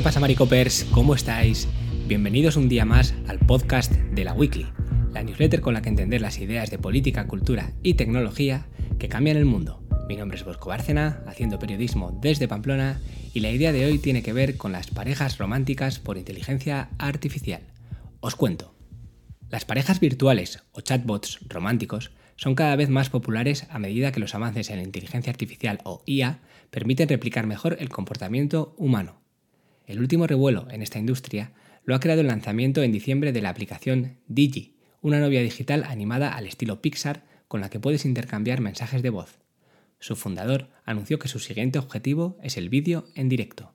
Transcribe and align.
¿Qué 0.00 0.04
pasa, 0.04 0.18
Maricopers? 0.18 0.86
¿Cómo 0.92 1.14
estáis? 1.14 1.68
Bienvenidos 2.08 2.56
un 2.56 2.70
día 2.70 2.86
más 2.86 3.12
al 3.28 3.38
podcast 3.38 3.92
de 3.92 4.24
la 4.24 4.32
Weekly, 4.32 4.66
la 5.12 5.22
newsletter 5.22 5.60
con 5.60 5.74
la 5.74 5.82
que 5.82 5.90
entender 5.90 6.22
las 6.22 6.38
ideas 6.38 6.70
de 6.70 6.78
política, 6.78 7.26
cultura 7.26 7.72
y 7.82 7.92
tecnología 7.94 8.66
que 8.98 9.10
cambian 9.10 9.36
el 9.36 9.44
mundo. 9.44 9.86
Mi 10.08 10.16
nombre 10.16 10.38
es 10.38 10.44
Bosco 10.46 10.70
Bárcena, 10.70 11.22
haciendo 11.26 11.58
periodismo 11.58 12.18
desde 12.22 12.48
Pamplona, 12.48 12.98
y 13.34 13.40
la 13.40 13.50
idea 13.50 13.72
de 13.72 13.84
hoy 13.84 13.98
tiene 13.98 14.22
que 14.22 14.32
ver 14.32 14.56
con 14.56 14.72
las 14.72 14.86
parejas 14.86 15.36
románticas 15.36 15.98
por 15.98 16.16
inteligencia 16.16 16.88
artificial. 16.96 17.60
Os 18.20 18.36
cuento. 18.36 18.74
Las 19.50 19.66
parejas 19.66 20.00
virtuales 20.00 20.62
o 20.72 20.80
chatbots 20.80 21.40
románticos 21.46 22.10
son 22.36 22.54
cada 22.54 22.74
vez 22.74 22.88
más 22.88 23.10
populares 23.10 23.66
a 23.68 23.78
medida 23.78 24.12
que 24.12 24.20
los 24.20 24.34
avances 24.34 24.70
en 24.70 24.76
la 24.76 24.82
inteligencia 24.82 25.30
artificial 25.30 25.78
o 25.84 26.02
IA 26.06 26.40
permiten 26.70 27.10
replicar 27.10 27.46
mejor 27.46 27.76
el 27.80 27.90
comportamiento 27.90 28.74
humano. 28.78 29.20
El 29.90 29.98
último 29.98 30.28
revuelo 30.28 30.68
en 30.70 30.82
esta 30.82 31.00
industria 31.00 31.50
lo 31.84 31.96
ha 31.96 32.00
creado 32.00 32.20
el 32.20 32.28
lanzamiento 32.28 32.84
en 32.84 32.92
diciembre 32.92 33.32
de 33.32 33.42
la 33.42 33.48
aplicación 33.48 34.18
Digi, 34.28 34.76
una 35.02 35.18
novia 35.18 35.42
digital 35.42 35.82
animada 35.82 36.36
al 36.36 36.46
estilo 36.46 36.80
Pixar 36.80 37.24
con 37.48 37.60
la 37.60 37.70
que 37.70 37.80
puedes 37.80 38.04
intercambiar 38.04 38.60
mensajes 38.60 39.02
de 39.02 39.10
voz. 39.10 39.40
Su 39.98 40.14
fundador 40.14 40.68
anunció 40.84 41.18
que 41.18 41.26
su 41.26 41.40
siguiente 41.40 41.80
objetivo 41.80 42.38
es 42.40 42.56
el 42.56 42.68
vídeo 42.68 43.08
en 43.16 43.28
directo. 43.28 43.72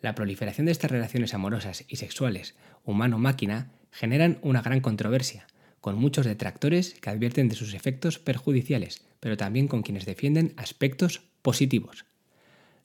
La 0.00 0.14
proliferación 0.14 0.64
de 0.64 0.72
estas 0.72 0.90
relaciones 0.90 1.34
amorosas 1.34 1.84
y 1.88 1.96
sexuales 1.96 2.54
humano-máquina 2.86 3.72
generan 3.90 4.38
una 4.40 4.62
gran 4.62 4.80
controversia, 4.80 5.46
con 5.82 5.96
muchos 5.96 6.24
detractores 6.24 6.94
que 6.94 7.10
advierten 7.10 7.50
de 7.50 7.54
sus 7.54 7.74
efectos 7.74 8.18
perjudiciales, 8.18 9.04
pero 9.20 9.36
también 9.36 9.68
con 9.68 9.82
quienes 9.82 10.06
defienden 10.06 10.54
aspectos 10.56 11.20
positivos. 11.42 12.06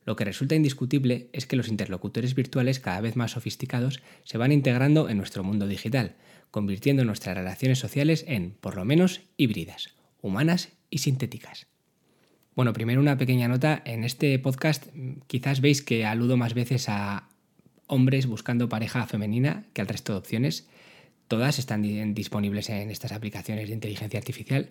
Lo 0.05 0.15
que 0.15 0.25
resulta 0.25 0.55
indiscutible 0.55 1.29
es 1.33 1.45
que 1.45 1.55
los 1.55 1.69
interlocutores 1.69 2.35
virtuales 2.35 2.79
cada 2.79 3.01
vez 3.01 3.15
más 3.15 3.31
sofisticados 3.31 4.01
se 4.23 4.37
van 4.37 4.51
integrando 4.51 5.09
en 5.09 5.17
nuestro 5.17 5.43
mundo 5.43 5.67
digital, 5.67 6.15
convirtiendo 6.51 7.05
nuestras 7.05 7.37
relaciones 7.37 7.79
sociales 7.79 8.25
en, 8.27 8.51
por 8.59 8.75
lo 8.75 8.85
menos, 8.85 9.21
híbridas, 9.37 9.95
humanas 10.21 10.69
y 10.89 10.99
sintéticas. 10.99 11.67
Bueno, 12.55 12.73
primero 12.73 13.01
una 13.01 13.17
pequeña 13.17 13.47
nota. 13.47 13.81
En 13.85 14.03
este 14.03 14.37
podcast 14.37 14.87
mm, 14.93 15.21
quizás 15.27 15.61
veis 15.61 15.81
que 15.81 16.05
aludo 16.05 16.37
más 16.37 16.53
veces 16.53 16.87
a 16.89 17.29
hombres 17.87 18.27
buscando 18.27 18.69
pareja 18.69 19.07
femenina 19.07 19.65
que 19.73 19.81
al 19.81 19.87
resto 19.87 20.13
de 20.13 20.19
opciones. 20.19 20.67
Todas 21.27 21.57
están 21.57 21.81
disponibles 22.13 22.69
en 22.69 22.91
estas 22.91 23.11
aplicaciones 23.11 23.67
de 23.67 23.73
inteligencia 23.73 24.19
artificial, 24.19 24.69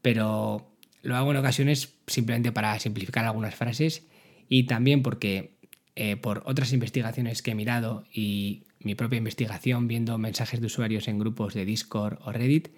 pero 0.00 0.70
lo 1.02 1.16
hago 1.16 1.32
en 1.32 1.36
ocasiones 1.36 1.94
simplemente 2.06 2.52
para 2.52 2.78
simplificar 2.78 3.26
algunas 3.26 3.54
frases 3.54 4.06
y 4.48 4.64
también 4.64 5.02
porque 5.02 5.58
eh, 5.96 6.16
por 6.16 6.42
otras 6.46 6.72
investigaciones 6.72 7.42
que 7.42 7.50
he 7.50 7.54
mirado 7.54 8.04
y 8.12 8.64
mi 8.80 8.94
propia 8.94 9.18
investigación 9.18 9.88
viendo 9.88 10.16
mensajes 10.18 10.60
de 10.60 10.66
usuarios 10.66 11.08
en 11.08 11.18
grupos 11.18 11.54
de 11.54 11.64
Discord 11.64 12.18
o 12.24 12.32
Reddit, 12.32 12.68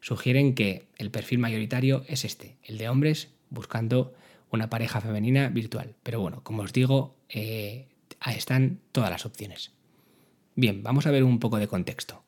sugieren 0.00 0.54
que 0.54 0.86
el 0.96 1.10
perfil 1.10 1.38
mayoritario 1.38 2.04
es 2.08 2.24
este, 2.24 2.56
el 2.62 2.78
de 2.78 2.88
hombres 2.88 3.30
buscando 3.50 4.14
una 4.50 4.70
pareja 4.70 5.00
femenina 5.00 5.48
virtual. 5.48 5.94
Pero 6.02 6.20
bueno, 6.20 6.42
como 6.42 6.62
os 6.62 6.72
digo, 6.72 7.16
eh, 7.28 7.88
están 8.26 8.80
todas 8.92 9.10
las 9.10 9.26
opciones. 9.26 9.72
Bien, 10.54 10.82
vamos 10.82 11.06
a 11.06 11.10
ver 11.10 11.24
un 11.24 11.38
poco 11.38 11.58
de 11.58 11.68
contexto. 11.68 12.24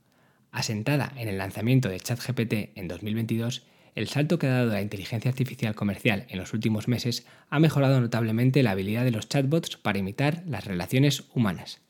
Asentada 0.53 1.13
en 1.17 1.29
el 1.29 1.39
lanzamiento 1.39 1.89
de 1.89 2.01
ChatGPT 2.01 2.77
en 2.77 2.89
2022, 2.89 3.65
el 3.95 4.09
salto 4.09 4.39
que 4.39 4.47
ha 4.47 4.51
dado 4.51 4.73
la 4.73 4.83
inteligencia 4.83 5.31
artificial 5.31 5.75
comercial 5.75 6.27
en 6.29 6.39
los 6.39 6.53
últimos 6.53 6.89
meses 6.89 7.27
ha 7.49 7.59
mejorado 7.61 8.01
notablemente 8.01 8.63
la 8.63 8.73
habilidad 8.73 9.05
de 9.05 9.11
los 9.11 9.29
chatbots 9.29 9.77
para 9.77 9.99
imitar 9.99 10.43
las 10.47 10.65
relaciones 10.65 11.25
humanas. 11.35 11.81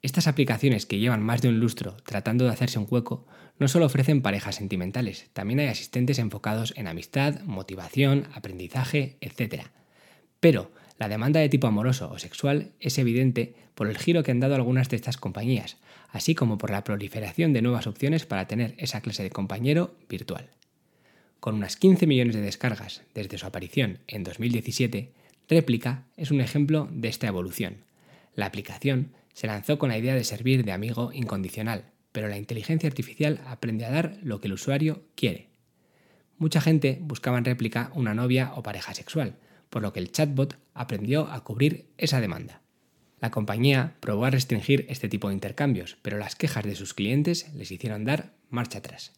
Estas 0.00 0.28
aplicaciones 0.28 0.86
que 0.86 0.98
llevan 0.98 1.22
más 1.22 1.42
de 1.42 1.48
un 1.48 1.58
lustro 1.58 1.96
tratando 2.04 2.44
de 2.44 2.50
hacerse 2.50 2.78
un 2.78 2.86
hueco 2.88 3.26
no 3.58 3.66
solo 3.66 3.86
ofrecen 3.86 4.22
parejas 4.22 4.54
sentimentales, 4.54 5.30
también 5.32 5.58
hay 5.60 5.66
asistentes 5.66 6.20
enfocados 6.20 6.72
en 6.76 6.86
amistad, 6.86 7.40
motivación, 7.42 8.28
aprendizaje, 8.32 9.16
etc. 9.20 9.64
Pero 10.38 10.70
la 10.98 11.08
demanda 11.08 11.40
de 11.40 11.48
tipo 11.48 11.66
amoroso 11.66 12.10
o 12.10 12.18
sexual 12.18 12.72
es 12.78 12.98
evidente 12.98 13.54
por 13.74 13.88
el 13.88 13.98
giro 13.98 14.22
que 14.22 14.30
han 14.30 14.40
dado 14.40 14.54
algunas 14.54 14.88
de 14.88 14.96
estas 14.96 15.16
compañías, 15.16 15.78
así 16.10 16.34
como 16.34 16.58
por 16.58 16.70
la 16.70 16.84
proliferación 16.84 17.52
de 17.52 17.62
nuevas 17.62 17.86
opciones 17.86 18.26
para 18.26 18.46
tener 18.46 18.74
esa 18.78 19.00
clase 19.00 19.22
de 19.22 19.30
compañero 19.30 19.96
virtual. 20.08 20.50
Con 21.40 21.54
unas 21.54 21.76
15 21.76 22.06
millones 22.06 22.34
de 22.34 22.40
descargas 22.40 23.02
desde 23.14 23.38
su 23.38 23.46
aparición 23.46 24.00
en 24.08 24.24
2017, 24.24 25.12
Réplica 25.48 26.04
es 26.16 26.30
un 26.30 26.40
ejemplo 26.40 26.88
de 26.90 27.08
esta 27.08 27.28
evolución. 27.28 27.84
La 28.34 28.46
aplicación 28.46 29.12
se 29.34 29.46
lanzó 29.46 29.78
con 29.78 29.88
la 29.88 29.98
idea 29.98 30.14
de 30.14 30.24
servir 30.24 30.64
de 30.64 30.72
amigo 30.72 31.12
incondicional, 31.12 31.84
pero 32.10 32.28
la 32.28 32.38
inteligencia 32.38 32.88
artificial 32.88 33.40
aprende 33.46 33.84
a 33.84 33.90
dar 33.90 34.18
lo 34.22 34.40
que 34.40 34.48
el 34.48 34.54
usuario 34.54 35.04
quiere. 35.14 35.48
Mucha 36.38 36.60
gente 36.60 36.98
buscaba 37.00 37.38
en 37.38 37.44
réplica 37.44 37.92
una 37.94 38.14
novia 38.14 38.52
o 38.56 38.62
pareja 38.64 38.92
sexual, 38.94 39.36
por 39.70 39.82
lo 39.82 39.92
que 39.92 40.00
el 40.00 40.10
chatbot 40.10 40.58
aprendió 40.74 41.28
a 41.30 41.44
cubrir 41.44 41.86
esa 41.98 42.20
demanda. 42.20 42.62
La 43.20 43.30
compañía 43.30 43.96
probó 44.00 44.24
a 44.24 44.30
restringir 44.30 44.86
este 44.88 45.08
tipo 45.08 45.28
de 45.28 45.34
intercambios, 45.34 45.98
pero 46.02 46.18
las 46.18 46.34
quejas 46.36 46.64
de 46.64 46.74
sus 46.74 46.94
clientes 46.94 47.52
les 47.54 47.70
hicieron 47.70 48.04
dar 48.04 48.34
marcha 48.50 48.78
atrás. 48.78 49.12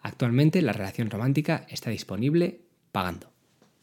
Actualmente 0.00 0.62
la 0.62 0.72
relación 0.72 1.10
romántica 1.10 1.66
está 1.68 1.90
disponible 1.90 2.60
pagando. 2.92 3.30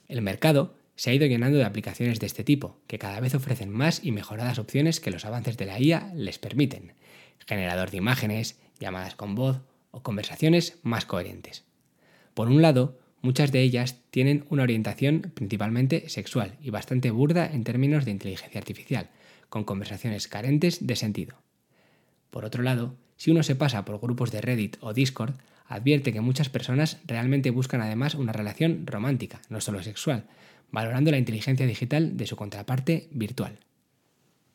El 0.08 0.22
mercado 0.22 0.76
se 0.96 1.10
ha 1.10 1.14
ido 1.14 1.26
llenando 1.26 1.58
de 1.58 1.66
aplicaciones 1.66 2.20
de 2.20 2.26
este 2.26 2.44
tipo, 2.44 2.80
que 2.88 3.00
cada 3.00 3.20
vez 3.20 3.36
ofrecen 3.36 3.70
más 3.70 4.04
y 4.04 4.12
mejoradas 4.12 4.60
opciones 4.60 5.00
que 5.00 5.12
los 5.12 5.26
avances 5.26 5.58
de 5.58 5.66
la 5.66 5.80
IA 5.80 6.12
les 6.16 6.40
permiten. 6.40 6.94
Generador 7.46 7.92
de 7.92 7.98
imágenes, 7.98 8.60
llamadas 8.80 9.16
con 9.16 9.36
voz 9.36 9.62
o 9.92 10.04
conversaciones 10.04 10.80
más 10.84 11.06
coherentes. 11.06 11.66
Por 12.34 12.48
un 12.48 12.62
lado, 12.62 12.98
muchas 13.22 13.52
de 13.52 13.62
ellas 13.62 14.02
tienen 14.10 14.46
una 14.50 14.64
orientación 14.64 15.32
principalmente 15.34 16.10
sexual 16.10 16.58
y 16.62 16.70
bastante 16.70 17.12
burda 17.12 17.46
en 17.46 17.64
términos 17.64 18.06
de 18.06 18.12
inteligencia 18.12 18.60
artificial, 18.60 19.10
con 19.50 19.64
conversaciones 19.64 20.28
carentes 20.28 20.86
de 20.86 20.96
sentido. 20.96 21.38
Por 22.30 22.46
otro 22.46 22.64
lado, 22.64 22.96
si 23.18 23.32
uno 23.32 23.44
se 23.44 23.56
pasa 23.56 23.86
por 23.86 24.00
grupos 24.00 24.32
de 24.32 24.42
Reddit 24.42 24.78
o 24.82 24.94
Discord, 24.94 25.36
advierte 25.68 26.14
que 26.14 26.22
muchas 26.22 26.50
personas 26.50 27.00
realmente 27.06 27.50
buscan 27.50 27.82
además 27.82 28.16
una 28.16 28.34
relación 28.34 28.86
romántica, 28.86 29.42
no 29.50 29.62
solo 29.62 29.82
sexual, 29.84 30.26
valorando 30.72 31.12
la 31.12 31.18
inteligencia 31.18 31.66
digital 31.66 32.18
de 32.18 32.28
su 32.28 32.36
contraparte 32.36 33.08
virtual. 33.12 33.60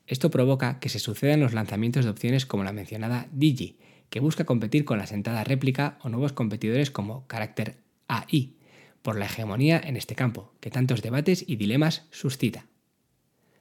Esto 0.07 0.31
provoca 0.31 0.81
que 0.81 0.89
se 0.89 0.99
sucedan 0.99 1.41
los 1.41 1.53
lanzamientos 1.53 2.05
de 2.05 2.11
opciones 2.11 2.47
como 2.47 2.65
la 2.65 2.73
mencionada 2.73 3.29
Digi, 3.33 3.79
que 4.09 4.21
busca 4.21 4.45
competir 4.45 4.85
con 4.85 4.99
la 4.99 5.07
sentada 5.07 5.45
réplica 5.45 5.99
o 6.03 6.09
nuevos 6.09 6.33
competidores 6.33 6.91
como 6.91 7.27
Character 7.29 7.77
AI, 8.09 8.57
por 9.03 9.17
la 9.17 9.27
hegemonía 9.27 9.81
en 9.83 9.97
este 9.97 10.15
campo, 10.15 10.53
que 10.61 10.71
tantos 10.71 11.01
debates 11.01 11.45
y 11.47 11.57
dilemas 11.57 12.07
suscita. 12.11 12.67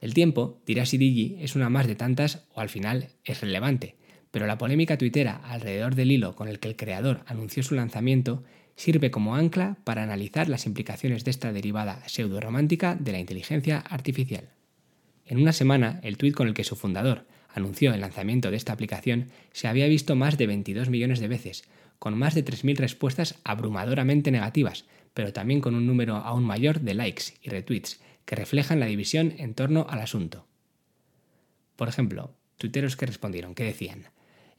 El 0.00 0.14
tiempo 0.14 0.60
dirá 0.66 0.86
si 0.86 0.98
Digi 0.98 1.36
es 1.40 1.54
una 1.54 1.68
más 1.68 1.86
de 1.86 1.94
tantas 1.94 2.46
o 2.52 2.60
al 2.60 2.68
final 2.68 3.10
es 3.24 3.40
relevante, 3.40 3.96
pero 4.30 4.46
la 4.46 4.58
polémica 4.58 4.98
tuitera 4.98 5.40
alrededor 5.44 5.94
del 5.94 6.12
hilo 6.12 6.36
con 6.36 6.48
el 6.48 6.58
que 6.58 6.68
el 6.68 6.76
creador 6.76 7.22
anunció 7.26 7.62
su 7.62 7.74
lanzamiento 7.74 8.42
sirve 8.76 9.10
como 9.10 9.36
ancla 9.36 9.76
para 9.84 10.02
analizar 10.02 10.48
las 10.48 10.66
implicaciones 10.66 11.24
de 11.24 11.30
esta 11.30 11.52
derivada 11.52 12.02
pseudo-romántica 12.08 12.96
de 12.98 13.12
la 13.12 13.18
inteligencia 13.18 13.78
artificial. 13.78 14.50
En 15.26 15.40
una 15.40 15.52
semana, 15.52 16.00
el 16.02 16.16
tuit 16.16 16.34
con 16.34 16.48
el 16.48 16.54
que 16.54 16.64
su 16.64 16.76
fundador 16.76 17.26
anunció 17.52 17.92
el 17.92 18.00
lanzamiento 18.00 18.50
de 18.50 18.56
esta 18.56 18.72
aplicación 18.72 19.28
se 19.52 19.68
había 19.68 19.86
visto 19.86 20.16
más 20.16 20.38
de 20.38 20.46
22 20.46 20.88
millones 20.88 21.20
de 21.20 21.28
veces, 21.28 21.64
con 21.98 22.16
más 22.16 22.34
de 22.34 22.44
3.000 22.44 22.76
respuestas 22.76 23.38
abrumadoramente 23.44 24.30
negativas, 24.30 24.86
pero 25.12 25.32
también 25.32 25.60
con 25.60 25.74
un 25.74 25.86
número 25.86 26.16
aún 26.16 26.44
mayor 26.44 26.80
de 26.80 26.94
likes 26.94 27.24
y 27.42 27.50
retweets 27.50 28.00
que 28.24 28.36
reflejan 28.36 28.80
la 28.80 28.86
división 28.86 29.34
en 29.38 29.54
torno 29.54 29.86
al 29.90 30.00
asunto. 30.00 30.46
Por 31.76 31.88
ejemplo, 31.88 32.34
tuiteros 32.56 32.96
que 32.96 33.06
respondieron, 33.06 33.54
que 33.54 33.64
decían, 33.64 34.06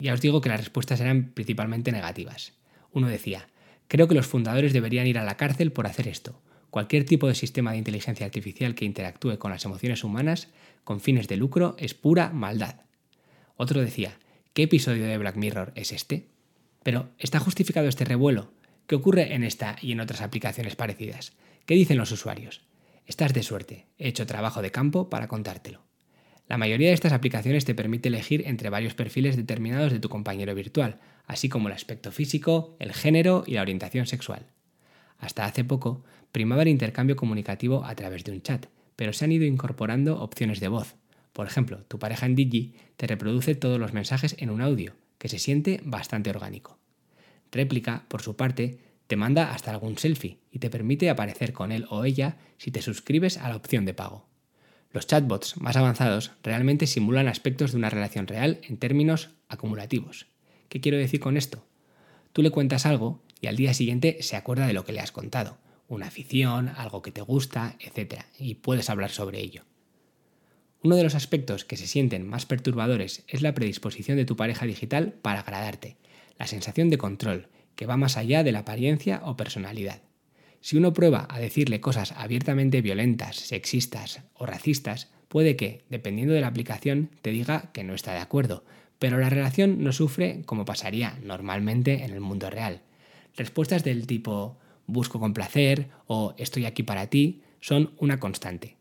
ya 0.01 0.13
os 0.13 0.21
digo 0.21 0.41
que 0.41 0.49
las 0.49 0.59
respuestas 0.59 0.99
eran 0.99 1.31
principalmente 1.33 1.91
negativas. 1.91 2.53
Uno 2.91 3.07
decía, 3.07 3.47
creo 3.87 4.07
que 4.07 4.15
los 4.15 4.27
fundadores 4.27 4.73
deberían 4.73 5.07
ir 5.07 5.17
a 5.17 5.23
la 5.23 5.37
cárcel 5.37 5.71
por 5.71 5.87
hacer 5.87 6.07
esto. 6.07 6.41
Cualquier 6.69 7.05
tipo 7.05 7.27
de 7.27 7.35
sistema 7.35 7.71
de 7.71 7.77
inteligencia 7.77 8.25
artificial 8.25 8.75
que 8.75 8.85
interactúe 8.85 9.37
con 9.37 9.51
las 9.51 9.65
emociones 9.65 10.03
humanas 10.03 10.47
con 10.83 11.01
fines 11.01 11.27
de 11.27 11.37
lucro 11.37 11.75
es 11.77 11.93
pura 11.93 12.31
maldad. 12.31 12.81
Otro 13.57 13.81
decía, 13.81 14.17
¿qué 14.53 14.63
episodio 14.63 15.05
de 15.05 15.17
Black 15.17 15.35
Mirror 15.35 15.73
es 15.75 15.91
este? 15.91 16.27
Pero, 16.83 17.09
¿está 17.19 17.39
justificado 17.39 17.87
este 17.87 18.05
revuelo? 18.05 18.53
¿Qué 18.87 18.95
ocurre 18.95 19.35
en 19.35 19.43
esta 19.43 19.75
y 19.81 19.91
en 19.91 19.99
otras 19.99 20.21
aplicaciones 20.21 20.75
parecidas? 20.75 21.33
¿Qué 21.65 21.75
dicen 21.75 21.97
los 21.97 22.11
usuarios? 22.11 22.61
Estás 23.05 23.33
de 23.33 23.43
suerte, 23.43 23.85
he 23.97 24.07
hecho 24.07 24.25
trabajo 24.25 24.61
de 24.61 24.71
campo 24.71 25.09
para 25.09 25.27
contártelo. 25.27 25.90
La 26.51 26.57
mayoría 26.57 26.89
de 26.89 26.93
estas 26.93 27.13
aplicaciones 27.13 27.63
te 27.63 27.73
permite 27.73 28.09
elegir 28.09 28.43
entre 28.45 28.69
varios 28.69 28.93
perfiles 28.93 29.37
determinados 29.37 29.93
de 29.93 30.01
tu 30.01 30.09
compañero 30.09 30.53
virtual, 30.53 30.99
así 31.25 31.47
como 31.47 31.69
el 31.69 31.73
aspecto 31.73 32.11
físico, 32.11 32.75
el 32.79 32.91
género 32.91 33.45
y 33.47 33.53
la 33.53 33.61
orientación 33.61 34.05
sexual. 34.05 34.47
Hasta 35.17 35.45
hace 35.45 35.63
poco 35.63 36.03
primaba 36.33 36.63
el 36.63 36.67
intercambio 36.67 37.15
comunicativo 37.15 37.85
a 37.85 37.95
través 37.95 38.25
de 38.25 38.33
un 38.33 38.41
chat, 38.41 38.65
pero 38.97 39.13
se 39.13 39.23
han 39.23 39.31
ido 39.31 39.45
incorporando 39.45 40.21
opciones 40.21 40.59
de 40.59 40.67
voz. 40.67 40.97
Por 41.31 41.47
ejemplo, 41.47 41.85
tu 41.87 41.99
pareja 41.99 42.25
en 42.25 42.35
Digi 42.35 42.75
te 42.97 43.07
reproduce 43.07 43.55
todos 43.55 43.79
los 43.79 43.93
mensajes 43.93 44.35
en 44.37 44.49
un 44.49 44.59
audio, 44.59 44.95
que 45.19 45.29
se 45.29 45.39
siente 45.39 45.79
bastante 45.85 46.31
orgánico. 46.31 46.79
Réplica, 47.49 48.03
por 48.09 48.23
su 48.23 48.35
parte, 48.35 48.77
te 49.07 49.15
manda 49.15 49.53
hasta 49.53 49.71
algún 49.71 49.97
selfie 49.97 50.39
y 50.51 50.59
te 50.59 50.69
permite 50.69 51.09
aparecer 51.09 51.53
con 51.53 51.71
él 51.71 51.85
o 51.89 52.03
ella 52.03 52.39
si 52.57 52.71
te 52.71 52.81
suscribes 52.81 53.37
a 53.37 53.47
la 53.47 53.55
opción 53.55 53.85
de 53.85 53.93
pago. 53.93 54.30
Los 54.93 55.07
chatbots 55.07 55.55
más 55.57 55.77
avanzados 55.77 56.31
realmente 56.43 56.85
simulan 56.85 57.29
aspectos 57.29 57.71
de 57.71 57.77
una 57.77 57.89
relación 57.89 58.27
real 58.27 58.59
en 58.63 58.77
términos 58.77 59.29
acumulativos. 59.47 60.27
¿Qué 60.67 60.81
quiero 60.81 60.97
decir 60.97 61.21
con 61.21 61.37
esto? 61.37 61.65
Tú 62.33 62.41
le 62.41 62.51
cuentas 62.51 62.85
algo 62.85 63.21
y 63.39 63.47
al 63.47 63.55
día 63.55 63.73
siguiente 63.73 64.17
se 64.21 64.35
acuerda 64.35 64.67
de 64.67 64.73
lo 64.73 64.83
que 64.83 64.91
le 64.91 64.99
has 64.99 65.11
contado, 65.11 65.57
una 65.87 66.07
afición, 66.07 66.69
algo 66.69 67.01
que 67.01 67.11
te 67.11 67.21
gusta, 67.21 67.77
etc. 67.79 68.23
Y 68.37 68.55
puedes 68.55 68.89
hablar 68.89 69.11
sobre 69.11 69.39
ello. 69.39 69.63
Uno 70.83 70.95
de 70.95 71.03
los 71.03 71.15
aspectos 71.15 71.63
que 71.63 71.77
se 71.77 71.87
sienten 71.87 72.27
más 72.27 72.45
perturbadores 72.45 73.23
es 73.27 73.41
la 73.41 73.53
predisposición 73.53 74.17
de 74.17 74.25
tu 74.25 74.35
pareja 74.35 74.65
digital 74.65 75.13
para 75.13 75.41
agradarte, 75.41 75.97
la 76.37 76.47
sensación 76.47 76.89
de 76.89 76.97
control, 76.97 77.49
que 77.75 77.85
va 77.85 77.97
más 77.97 78.17
allá 78.17 78.43
de 78.43 78.51
la 78.51 78.59
apariencia 78.59 79.21
o 79.23 79.37
personalidad. 79.37 80.01
Si 80.61 80.77
uno 80.77 80.93
prueba 80.93 81.27
a 81.29 81.39
decirle 81.39 81.81
cosas 81.81 82.13
abiertamente 82.13 82.81
violentas, 82.81 83.35
sexistas 83.35 84.21
o 84.35 84.45
racistas, 84.45 85.11
puede 85.27 85.55
que, 85.55 85.83
dependiendo 85.89 86.33
de 86.33 86.41
la 86.41 86.47
aplicación, 86.47 87.09
te 87.21 87.31
diga 87.31 87.71
que 87.73 87.83
no 87.83 87.95
está 87.95 88.13
de 88.13 88.19
acuerdo, 88.19 88.63
pero 88.99 89.17
la 89.17 89.29
relación 89.29 89.83
no 89.83 89.91
sufre 89.91 90.43
como 90.45 90.63
pasaría 90.63 91.17
normalmente 91.23 92.03
en 92.03 92.11
el 92.11 92.19
mundo 92.19 92.51
real. 92.51 92.83
Respuestas 93.35 93.83
del 93.83 94.05
tipo 94.05 94.59
busco 94.85 95.19
complacer 95.19 95.89
o 96.05 96.35
estoy 96.37 96.65
aquí 96.65 96.83
para 96.83 97.07
ti 97.07 97.41
son 97.59 97.93
una 97.97 98.19
constante. 98.19 98.77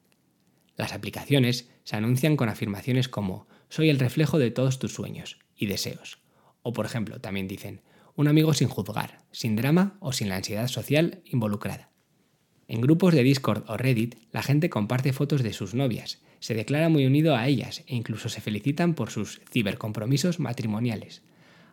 Las 0.76 0.92
aplicaciones 0.92 1.70
se 1.84 1.96
anuncian 1.96 2.36
con 2.36 2.48
afirmaciones 2.48 3.08
como 3.08 3.46
soy 3.68 3.88
el 3.88 3.98
reflejo 3.98 4.38
de 4.38 4.50
todos 4.50 4.78
tus 4.78 4.92
sueños 4.92 5.38
y 5.56 5.66
deseos. 5.66 6.18
O 6.62 6.72
por 6.72 6.84
ejemplo, 6.84 7.20
también 7.20 7.48
dicen 7.48 7.80
un 8.20 8.28
amigo 8.28 8.52
sin 8.52 8.68
juzgar, 8.68 9.22
sin 9.32 9.56
drama 9.56 9.96
o 9.98 10.12
sin 10.12 10.28
la 10.28 10.36
ansiedad 10.36 10.68
social 10.68 11.22
involucrada. 11.24 11.88
En 12.68 12.82
grupos 12.82 13.14
de 13.14 13.22
Discord 13.22 13.64
o 13.66 13.78
Reddit, 13.78 14.16
la 14.30 14.42
gente 14.42 14.68
comparte 14.68 15.14
fotos 15.14 15.42
de 15.42 15.54
sus 15.54 15.74
novias, 15.74 16.20
se 16.38 16.52
declara 16.52 16.90
muy 16.90 17.06
unido 17.06 17.34
a 17.34 17.46
ellas 17.46 17.82
e 17.86 17.96
incluso 17.96 18.28
se 18.28 18.42
felicitan 18.42 18.92
por 18.92 19.10
sus 19.10 19.40
cibercompromisos 19.50 20.38
matrimoniales. 20.38 21.22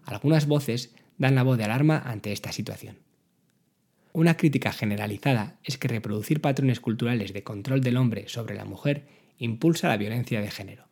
Algunas 0.06 0.48
voces 0.48 0.96
dan 1.18 1.36
la 1.36 1.44
voz 1.44 1.58
de 1.58 1.66
alarma 1.66 1.98
ante 1.98 2.32
esta 2.32 2.54
situación. 2.54 3.00
Una 4.14 4.38
crítica 4.38 4.72
generalizada 4.72 5.60
es 5.66 5.78
que 5.78 5.90
reproducir 5.90 6.40
patrones 6.40 6.80
culturales 6.80 7.34
de 7.34 7.44
control 7.44 7.82
del 7.82 7.98
hombre 7.98 8.30
sobre 8.30 8.56
la 8.56 8.64
mujer 8.64 9.06
impulsa 9.38 9.90
la 9.90 9.98
violencia 9.98 10.40
de 10.40 10.50
género. 10.50 10.88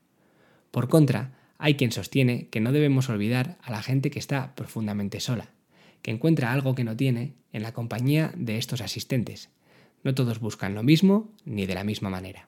Por 0.72 0.90
contra, 0.90 1.45
hay 1.58 1.76
quien 1.76 1.92
sostiene 1.92 2.48
que 2.50 2.60
no 2.60 2.72
debemos 2.72 3.10
olvidar 3.10 3.58
a 3.62 3.72
la 3.72 3.82
gente 3.82 4.12
que 4.12 4.20
está 4.20 4.56
profundamente 4.56 5.20
sola, 5.20 5.50
que 6.02 6.12
encuentra 6.12 6.52
algo 6.52 6.76
que 6.76 6.84
no 6.84 6.96
tiene 6.96 7.34
en 7.54 7.64
la 7.64 7.74
compañía 7.74 8.32
de 8.36 8.58
estos 8.58 8.82
asistentes. 8.82 9.50
No 10.04 10.14
todos 10.14 10.40
buscan 10.40 10.76
lo 10.76 10.84
mismo 10.84 11.32
ni 11.46 11.66
de 11.66 11.76
la 11.76 11.84
misma 11.84 12.10
manera. 12.10 12.48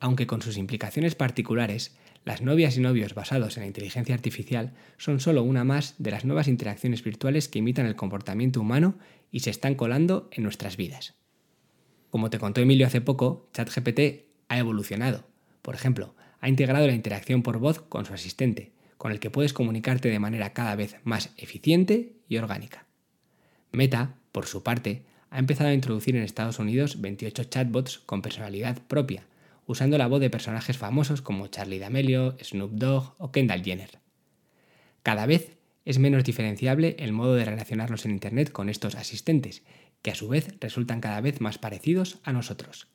Aunque 0.00 0.26
con 0.26 0.42
sus 0.42 0.56
implicaciones 0.56 1.14
particulares, 1.14 1.96
las 2.24 2.42
novias 2.42 2.76
y 2.76 2.80
novios 2.80 3.14
basados 3.14 3.56
en 3.56 3.62
la 3.62 3.66
inteligencia 3.66 4.14
artificial 4.14 4.74
son 4.98 5.20
solo 5.20 5.42
una 5.42 5.64
más 5.64 5.94
de 5.98 6.10
las 6.10 6.24
nuevas 6.24 6.48
interacciones 6.48 7.02
virtuales 7.02 7.48
que 7.48 7.60
imitan 7.60 7.86
el 7.86 7.96
comportamiento 7.96 8.60
humano 8.60 8.98
y 9.30 9.40
se 9.40 9.50
están 9.50 9.74
colando 9.74 10.28
en 10.32 10.42
nuestras 10.42 10.76
vidas. 10.76 11.14
Como 12.10 12.28
te 12.28 12.38
contó 12.38 12.60
Emilio 12.60 12.86
hace 12.86 13.00
poco, 13.00 13.48
ChatGPT 13.54 14.26
ha 14.48 14.58
evolucionado. 14.58 15.24
Por 15.62 15.74
ejemplo, 15.74 16.14
ha 16.40 16.48
integrado 16.48 16.86
la 16.86 16.94
interacción 16.94 17.42
por 17.42 17.58
voz 17.58 17.80
con 17.80 18.04
su 18.06 18.14
asistente, 18.14 18.72
con 18.96 19.12
el 19.12 19.20
que 19.20 19.30
puedes 19.30 19.52
comunicarte 19.52 20.08
de 20.08 20.18
manera 20.18 20.52
cada 20.52 20.74
vez 20.76 20.96
más 21.04 21.30
eficiente 21.36 22.12
y 22.28 22.36
orgánica. 22.36 22.86
Meta, 23.72 24.14
por 24.32 24.46
su 24.46 24.62
parte, 24.62 25.04
ha 25.30 25.38
empezado 25.38 25.70
a 25.70 25.74
introducir 25.74 26.16
en 26.16 26.22
Estados 26.22 26.58
Unidos 26.58 27.00
28 27.00 27.44
chatbots 27.44 27.98
con 27.98 28.20
personalidad 28.20 28.78
propia, 28.88 29.24
usando 29.66 29.96
la 29.96 30.08
voz 30.08 30.20
de 30.20 30.30
personajes 30.30 30.76
famosos 30.76 31.22
como 31.22 31.46
Charlie 31.46 31.78
D'Amelio, 31.78 32.36
Snoop 32.42 32.72
Dogg 32.72 33.14
o 33.18 33.30
Kendall 33.30 33.62
Jenner. 33.62 34.00
Cada 35.02 35.26
vez 35.26 35.56
es 35.84 35.98
menos 35.98 36.24
diferenciable 36.24 36.96
el 36.98 37.12
modo 37.12 37.34
de 37.34 37.44
relacionarnos 37.44 38.04
en 38.04 38.10
Internet 38.10 38.52
con 38.52 38.68
estos 38.68 38.96
asistentes, 38.96 39.62
que 40.02 40.10
a 40.10 40.14
su 40.14 40.28
vez 40.28 40.54
resultan 40.60 41.00
cada 41.00 41.20
vez 41.20 41.40
más 41.40 41.58
parecidos 41.58 42.18
a 42.24 42.32
nosotros. 42.32 42.88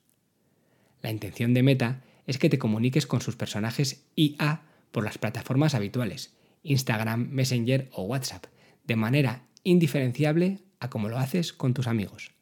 La 1.02 1.10
intención 1.10 1.54
de 1.54 1.62
Meta 1.62 2.02
es 2.26 2.38
que 2.38 2.48
te 2.48 2.58
comuniques 2.58 3.06
con 3.06 3.20
sus 3.20 3.36
personajes 3.36 4.06
IA 4.16 4.62
por 4.90 5.04
las 5.04 5.18
plataformas 5.18 5.74
habituales, 5.74 6.34
Instagram, 6.62 7.28
Messenger 7.30 7.88
o 7.92 8.02
WhatsApp, 8.02 8.46
de 8.84 8.96
manera 8.96 9.46
indiferenciable 9.62 10.60
a 10.80 10.90
como 10.90 11.08
lo 11.08 11.18
haces 11.18 11.52
con 11.52 11.74
tus 11.74 11.86
amigos. 11.86 12.32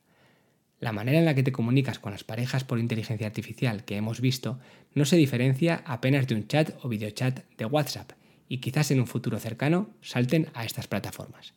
La 0.81 0.93
manera 0.93 1.19
en 1.19 1.25
la 1.25 1.35
que 1.35 1.43
te 1.43 1.53
comunicas 1.53 1.99
con 1.99 2.13
las 2.13 2.25
parejas 2.25 2.65
por 2.65 2.79
inteligencia 2.79 3.27
artificial 3.27 3.85
que 3.85 3.97
hemos 3.97 4.21
visto 4.21 4.59
no 4.93 5.05
se 5.05 5.17
diferencia 5.17 5.83
apenas 5.87 6.27
de 6.27 6.35
un 6.35 6.47
chat 6.47 6.77
o 6.83 6.89
videochat 6.89 7.45
de 7.57 7.65
WhatsApp 7.65 8.13
y 8.49 8.59
quizás 8.59 8.91
en 8.91 9.01
un 9.01 9.07
futuro 9.07 9.39
cercano 9.39 9.91
salten 10.03 10.49
a 10.55 10.65
estas 10.65 10.87
plataformas. 10.87 11.55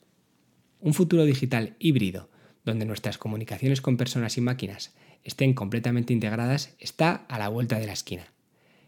Un 0.79 0.93
futuro 0.93 1.25
digital 1.25 1.75
híbrido, 1.79 2.29
donde 2.67 2.85
nuestras 2.85 3.17
comunicaciones 3.17 3.81
con 3.81 3.97
personas 3.97 4.37
y 4.37 4.41
máquinas 4.41 4.93
estén 5.23 5.53
completamente 5.53 6.13
integradas 6.13 6.75
está 6.79 7.25
a 7.29 7.39
la 7.39 7.47
vuelta 7.47 7.79
de 7.79 7.87
la 7.87 7.93
esquina. 7.93 8.33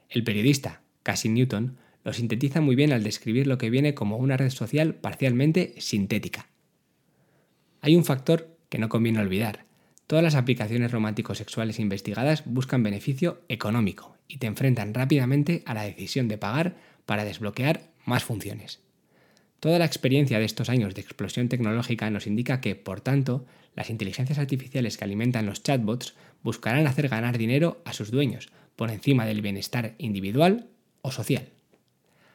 El 0.09 0.23
periodista, 0.23 0.81
Cassie 1.01 1.31
Newton, 1.31 1.77
lo 2.03 2.13
sintetiza 2.13 2.61
muy 2.61 2.75
bien 2.75 2.91
al 2.91 3.03
describir 3.03 3.47
lo 3.47 3.57
que 3.57 3.69
viene 3.69 3.93
como 3.93 4.17
una 4.17 4.37
red 4.37 4.49
social 4.49 4.95
parcialmente 4.95 5.73
sintética. 5.77 6.47
Hay 7.81 7.95
un 7.95 8.05
factor 8.05 8.57
que 8.69 8.79
no 8.79 8.89
conviene 8.89 9.19
olvidar. 9.19 9.65
Todas 10.07 10.23
las 10.23 10.35
aplicaciones 10.35 10.91
románticos 10.91 11.37
sexuales 11.37 11.79
investigadas 11.79 12.43
buscan 12.45 12.83
beneficio 12.83 13.41
económico 13.47 14.17
y 14.27 14.37
te 14.37 14.47
enfrentan 14.47 14.93
rápidamente 14.93 15.63
a 15.65 15.73
la 15.73 15.83
decisión 15.83 16.27
de 16.27 16.37
pagar 16.37 16.75
para 17.05 17.25
desbloquear 17.25 17.91
más 18.05 18.23
funciones. 18.23 18.81
Toda 19.59 19.79
la 19.79 19.85
experiencia 19.85 20.39
de 20.39 20.45
estos 20.45 20.69
años 20.69 20.95
de 20.95 21.01
explosión 21.01 21.49
tecnológica 21.49 22.09
nos 22.09 22.27
indica 22.27 22.61
que, 22.61 22.75
por 22.75 23.01
tanto, 23.01 23.45
las 23.75 23.89
inteligencias 23.89 24.39
artificiales 24.39 24.97
que 24.97 25.03
alimentan 25.03 25.45
los 25.45 25.63
chatbots 25.63 26.15
buscarán 26.43 26.87
hacer 26.87 27.09
ganar 27.09 27.37
dinero 27.37 27.81
a 27.83 27.93
sus 27.93 28.11
dueños, 28.11 28.49
por 28.75 28.89
encima 28.89 29.25
del 29.25 29.41
bienestar 29.41 29.95
individual 29.97 30.69
o 31.01 31.11
social. 31.11 31.49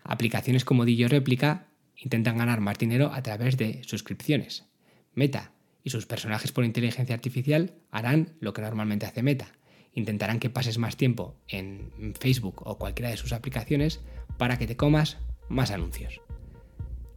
Aplicaciones 0.03 0.67
como 0.67 0.85
Dillo 0.85 1.09
Réplica 1.09 1.69
intentan 1.97 2.37
ganar 2.37 2.61
más 2.61 2.79
dinero 2.79 3.11
a 3.15 3.23
través 3.23 3.57
de 3.57 3.83
suscripciones. 3.85 4.67
Meta 5.15 5.53
y 5.83 5.91
sus 5.91 6.05
personajes 6.05 6.53
por 6.53 6.65
inteligencia 6.65 7.15
artificial 7.15 7.73
harán 7.91 8.35
lo 8.41 8.53
que 8.53 8.61
normalmente 8.61 9.07
hace 9.07 9.23
Meta. 9.23 9.49
Intentarán 9.95 10.41
que 10.41 10.51
pases 10.51 10.77
más 10.77 10.99
tiempo 10.99 11.37
en 11.49 12.15
Facebook 12.19 12.63
o 12.67 12.77
cualquiera 12.77 13.11
de 13.11 13.17
sus 13.17 13.33
aplicaciones 13.33 14.01
para 14.37 14.59
que 14.59 14.67
te 14.67 14.77
comas 14.77 15.19
más 15.49 15.71
anuncios. 15.71 16.21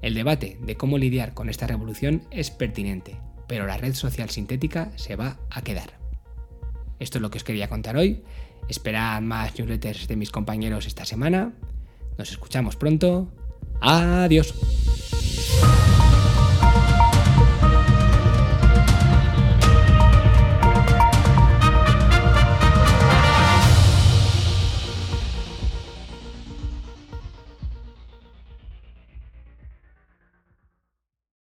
El 0.02 0.14
debate 0.14 0.58
de 0.62 0.78
cómo 0.78 0.98
lidiar 0.98 1.34
con 1.34 1.50
esta 1.50 1.68
revolución 1.68 2.24
es 2.32 2.52
pertinente, 2.52 3.18
pero 3.48 3.66
la 3.66 3.78
red 3.78 3.94
social 3.94 4.30
sintética 4.30 4.92
se 4.96 5.16
va 5.16 5.38
a 5.50 5.62
quedar. 5.62 5.98
Esto 7.00 7.18
es 7.18 7.22
lo 7.22 7.30
que 7.30 7.38
os 7.38 7.44
quería 7.44 7.70
contar 7.70 7.98
hoy. 7.98 8.24
Esperad 8.70 9.22
más 9.22 9.58
newsletters 9.58 10.08
de 10.08 10.16
mis 10.16 10.32
compañeros 10.32 10.88
esta 10.88 11.06
semana. 11.06 11.54
Nos 12.18 12.32
escuchamos 12.32 12.76
pronto. 12.76 13.32
Adiós. 13.82 14.77